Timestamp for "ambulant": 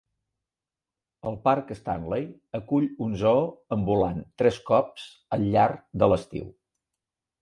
3.77-4.25